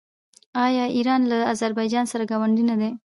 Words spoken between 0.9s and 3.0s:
ایران له اذربایجان سره ګاونډی نه دی؟